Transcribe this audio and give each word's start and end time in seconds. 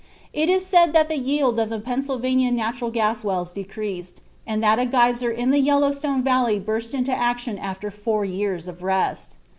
It 0.33 0.49
is 0.49 0.65
said 0.65 0.93
that 0.93 1.09
the 1.09 1.19
yield 1.19 1.59
of 1.59 1.69
the 1.69 1.79
Pennsylvania 1.79 2.49
natural 2.51 2.89
gas 2.89 3.23
wells 3.23 3.53
decreased, 3.53 4.23
and 4.47 4.63
that 4.63 4.79
a 4.79 4.85
geyser 4.87 5.29
in 5.29 5.51
the 5.51 5.59
Yellowstone 5.61 6.23
valley 6.23 6.57
burst 6.57 6.95
into 6.95 7.11
action 7.11 7.59
after 7.59 7.91
four 7.91 8.25
years 8.25 8.67
of 8.67 8.81
rest. 8.81 9.37